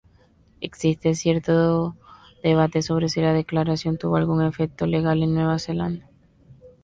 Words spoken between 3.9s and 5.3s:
tuvo algún efecto legal